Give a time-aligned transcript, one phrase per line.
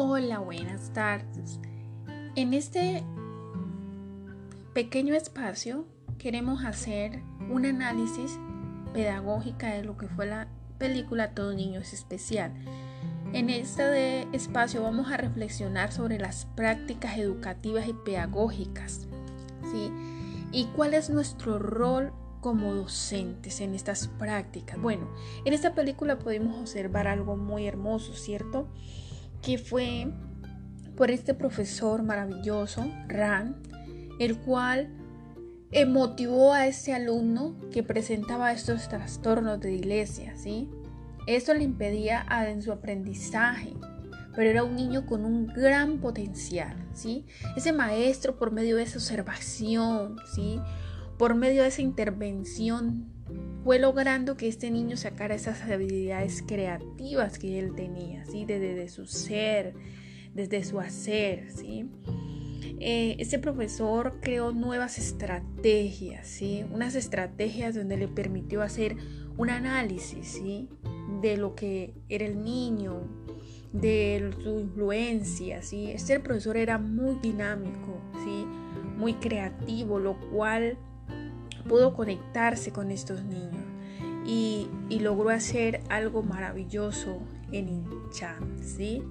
[0.00, 1.58] Hola, buenas tardes.
[2.36, 3.02] En este
[4.72, 5.86] pequeño espacio
[6.18, 7.20] queremos hacer
[7.50, 8.38] un análisis
[8.92, 10.46] pedagógica de lo que fue la
[10.78, 12.52] película Todo Niño es Especial.
[13.32, 19.08] En este espacio vamos a reflexionar sobre las prácticas educativas y pedagógicas,
[19.72, 19.90] ¿sí?
[20.52, 24.80] Y cuál es nuestro rol como docentes en estas prácticas.
[24.80, 25.08] Bueno,
[25.44, 28.68] en esta película podemos observar algo muy hermoso, ¿cierto?
[29.42, 30.08] Que fue
[30.96, 33.56] por este profesor maravilloso, Ran,
[34.18, 34.94] el cual
[35.86, 40.68] motivó a ese alumno que presentaba estos trastornos de iglesia, ¿sí?
[41.26, 43.74] Esto le impedía en su aprendizaje,
[44.34, 47.26] pero era un niño con un gran potencial, ¿sí?
[47.54, 50.58] Ese maestro por medio de esa observación, ¿sí?
[51.18, 53.12] Por medio de esa intervención
[53.64, 58.44] fue logrando que este niño sacara esas habilidades creativas que él tenía, ¿sí?
[58.44, 59.74] desde, su ser,
[60.34, 61.50] desde su hacer.
[61.50, 61.90] ¿sí?
[62.80, 66.64] Eh, este profesor creó nuevas estrategias, ¿sí?
[66.72, 68.96] unas estrategias donde le permitió hacer
[69.36, 70.68] un análisis ¿sí?
[71.20, 73.02] de lo que era el niño,
[73.72, 75.62] de su influencia.
[75.62, 75.90] ¿sí?
[75.90, 78.46] Este profesor era muy dinámico, ¿sí?
[78.96, 80.78] muy creativo, lo cual
[81.68, 83.62] pudo conectarse con estos niños
[84.26, 84.68] y,
[85.00, 87.18] logró hacer algo maravilloso
[87.52, 89.02] en Inchan, ¿sí?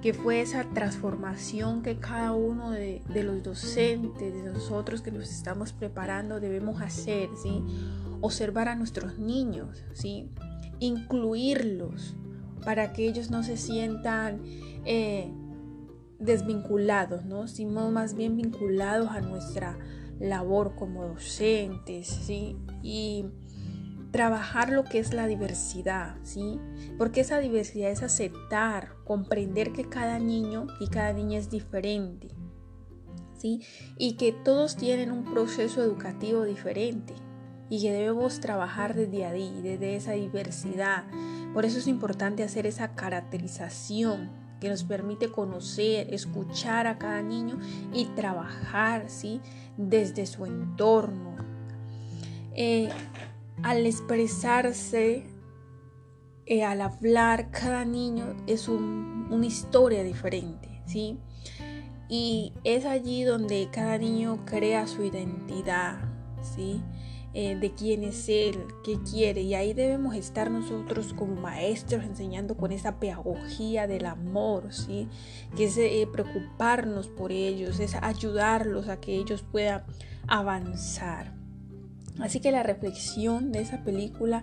[0.00, 5.72] que fue esa transformación que cada uno de, los docentes, de nosotros que nos estamos
[5.72, 7.62] preparando, debemos hacer, ¿sí?
[8.20, 10.30] Observar a nuestros niños, ¿sí?
[10.78, 12.14] Incluirlos
[12.64, 14.42] para que ellos no se sientan
[14.84, 15.32] eh,
[16.20, 17.48] desvinculados, ¿no?
[17.48, 19.76] Sino más bien vinculados a nuestra
[20.20, 22.56] labor como docentes, ¿sí?
[22.82, 23.26] Y
[24.10, 26.58] trabajar lo que es la diversidad, ¿sí?
[26.96, 32.28] Porque esa diversidad es aceptar, comprender que cada niño y cada niña es diferente,
[33.36, 33.60] ¿sí?
[33.98, 37.14] Y que todos tienen un proceso educativo diferente
[37.68, 41.04] y que debemos trabajar desde ahí, desde esa diversidad.
[41.52, 47.58] Por eso es importante hacer esa caracterización que nos permite conocer, escuchar a cada niño
[47.92, 49.40] y trabajar ¿sí?
[49.76, 51.36] desde su entorno.
[52.54, 52.88] Eh,
[53.62, 55.24] al expresarse,
[56.46, 61.18] eh, al hablar, cada niño es una historia diferente, ¿sí?
[62.08, 65.98] Y es allí donde cada niño crea su identidad,
[66.40, 66.80] ¿sí?
[67.38, 69.42] Eh, de quién es Él, qué quiere.
[69.42, 75.06] Y ahí debemos estar nosotros como maestros enseñando con esa pedagogía del amor, ¿sí?
[75.54, 79.84] que es eh, preocuparnos por ellos, es ayudarlos a que ellos puedan
[80.26, 81.34] avanzar.
[82.20, 84.42] Así que la reflexión de esa película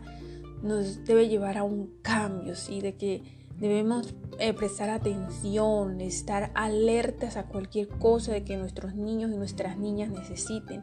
[0.62, 2.80] nos debe llevar a un cambio, ¿sí?
[2.80, 3.24] de que
[3.60, 9.78] Debemos eh, prestar atención, estar alertas a cualquier cosa de que nuestros niños y nuestras
[9.78, 10.82] niñas necesiten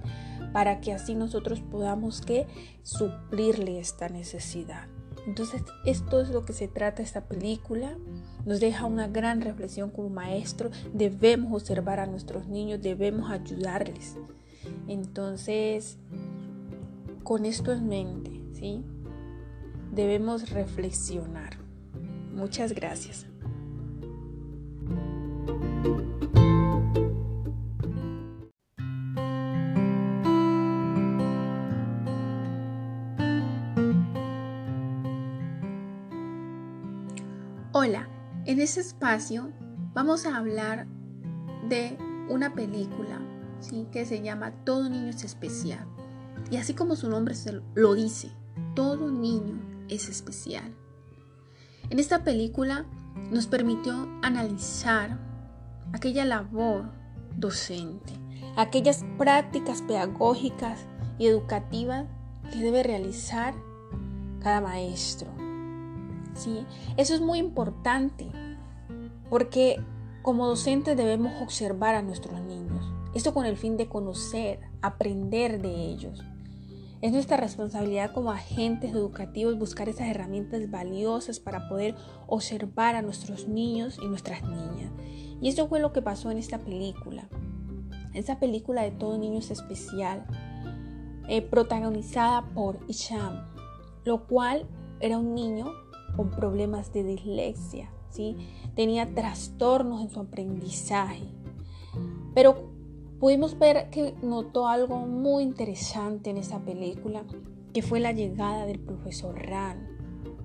[0.52, 2.46] para que así nosotros podamos que
[2.82, 4.88] suplirle esta necesidad.
[5.26, 7.96] Entonces, esto es lo que se trata esta película.
[8.46, 10.70] Nos deja una gran reflexión como maestro.
[10.92, 14.16] Debemos observar a nuestros niños, debemos ayudarles.
[14.88, 15.98] Entonces,
[17.22, 18.82] con esto en mente, ¿sí?
[19.92, 21.58] Debemos reflexionar.
[22.34, 23.29] Muchas gracias.
[38.46, 39.50] En este espacio
[39.92, 40.86] vamos a hablar
[41.68, 41.96] de
[42.28, 43.20] una película
[43.92, 45.86] que se llama Todo niño es especial.
[46.50, 47.34] Y así como su nombre
[47.74, 48.30] lo dice,
[48.74, 50.74] todo niño es especial.
[51.90, 52.86] En esta película
[53.30, 55.18] nos permitió analizar
[55.92, 56.90] aquella labor
[57.36, 58.14] docente,
[58.56, 60.86] aquellas prácticas pedagógicas
[61.18, 62.06] y educativas
[62.50, 63.54] que debe realizar
[64.40, 65.28] cada maestro,
[66.34, 66.64] ¿sí?
[66.96, 68.26] Eso es muy importante
[69.28, 69.80] porque
[70.22, 72.84] como docentes debemos observar a nuestros niños.
[73.14, 76.22] Esto con el fin de conocer, aprender de ellos.
[77.00, 81.94] Es nuestra responsabilidad como agentes educativos buscar esas herramientas valiosas para poder
[82.26, 84.92] observar a nuestros niños y nuestras niñas.
[85.40, 87.26] Y eso fue lo que pasó en esta película.
[88.12, 90.26] Esta película de Todo Niño es Especial,
[91.28, 93.46] eh, protagonizada por Isham,
[94.04, 94.66] lo cual
[95.00, 95.72] era un niño
[96.16, 98.36] con problemas de dislexia, ¿sí?
[98.74, 101.28] tenía trastornos en su aprendizaje.
[102.34, 102.70] Pero
[103.18, 107.24] pudimos ver que notó algo muy interesante en esa película,
[107.72, 109.88] que fue la llegada del profesor Ran,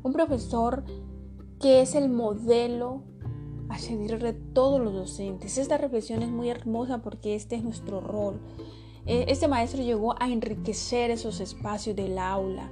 [0.03, 0.83] un profesor
[1.59, 3.01] que es el modelo
[3.69, 5.57] a seguir de todos los docentes.
[5.57, 8.39] Esta reflexión es muy hermosa porque este es nuestro rol.
[9.05, 12.69] E, este maestro llegó a enriquecer esos espacios del aula,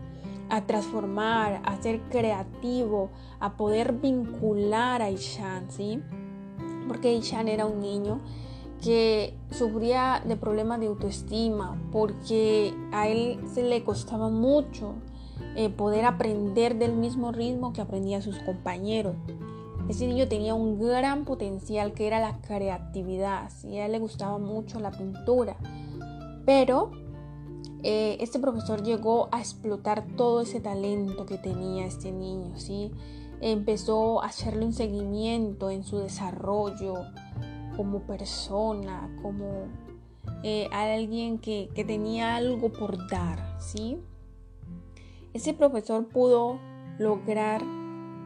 [0.54, 3.10] a transformar, a ser creativo,
[3.40, 6.00] a poder vincular a Ishan, ¿sí?
[6.88, 8.22] Porque Ishan era un niño
[8.80, 14.94] que sufría de problemas de autoestima, porque a él se le costaba mucho
[15.56, 19.16] eh, poder aprender del mismo ritmo que aprendían sus compañeros.
[19.90, 23.80] Ese niño tenía un gran potencial que era la creatividad, ¿sí?
[23.80, 25.58] a él le gustaba mucho la pintura,
[26.46, 26.92] pero
[27.84, 32.92] eh, este profesor llegó a explotar todo ese talento que tenía este niño, ¿sí?
[33.42, 36.94] empezó a hacerle un seguimiento en su desarrollo
[37.76, 39.68] como persona, como
[40.44, 44.00] eh, alguien que, que, tenía algo por dar, ¿sí?
[45.34, 46.60] Ese profesor pudo
[47.00, 47.62] lograr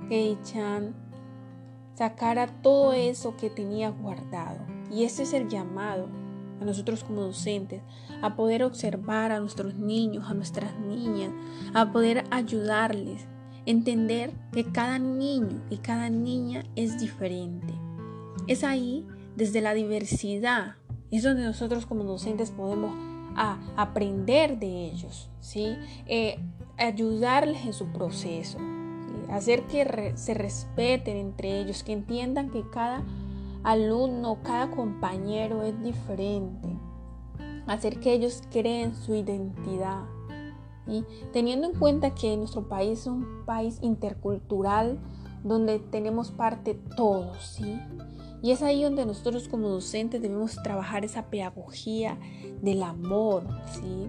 [0.07, 0.93] que Ichan
[1.95, 4.59] sacara todo eso que tenía guardado.
[4.91, 6.07] Y ese es el llamado
[6.59, 7.81] a nosotros como docentes,
[8.21, 11.31] a poder observar a nuestros niños, a nuestras niñas,
[11.73, 13.27] a poder ayudarles,
[13.65, 17.73] entender que cada niño y cada niña es diferente.
[18.47, 19.05] Es ahí,
[19.35, 20.75] desde la diversidad,
[21.11, 22.93] es donde nosotros como docentes podemos
[23.35, 25.75] a, aprender de ellos, ¿sí?
[26.07, 26.39] Eh,
[26.77, 28.57] ayudarles en su proceso,
[29.29, 33.03] hacer que se respeten entre ellos, que entiendan que cada
[33.67, 36.69] alumno, cada compañero es diferente,
[37.67, 40.05] hacer que ellos creen su identidad.
[40.87, 41.03] y
[41.33, 44.99] Teniendo en cuenta que nuestro país es un país intercultural
[45.43, 47.77] donde tenemos parte todos, ¿sí?
[48.41, 52.17] Y es ahí donde nosotros como docentes debemos trabajar esa pedagogía
[52.61, 53.43] del amor,
[53.73, 54.07] ¿sí?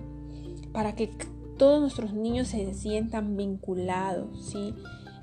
[0.72, 1.11] Para que
[1.56, 4.72] todos nuestros niños se sientan vinculados, ¿sí?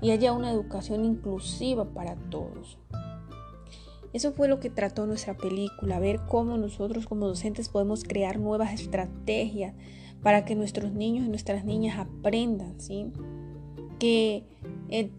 [0.02, 2.78] Y haya una educación inclusiva para todos.
[4.16, 8.74] Eso fue lo que trató nuestra película, ver cómo nosotros como docentes podemos crear nuevas
[8.74, 9.76] estrategias
[10.24, 13.12] para que nuestros niños y nuestras niñas aprendan, ¿sí?
[14.00, 14.48] Que
[14.88, 15.12] eh,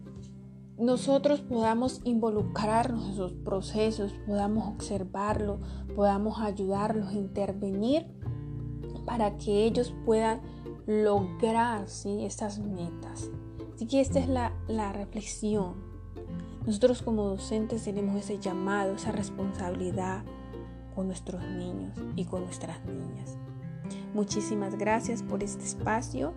[0.79, 5.59] nosotros podamos involucrarnos en sus procesos, podamos observarlo,
[5.95, 8.07] podamos ayudarlos, intervenir
[9.05, 10.41] para que ellos puedan
[10.87, 12.25] lograr ¿sí?
[12.25, 13.29] estas metas.
[13.75, 15.86] Así que esta es la, la reflexión.
[16.67, 20.23] Nosotros como docentes tenemos ese llamado, esa responsabilidad
[20.93, 23.37] con nuestros niños y con nuestras niñas.
[24.13, 26.33] Muchísimas gracias por este espacio